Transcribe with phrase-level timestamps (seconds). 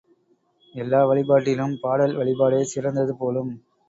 [0.75, 3.53] எல்லா வழிபாட்டிலும் பாடல் வழிபாடே சிறந்தது போலும்!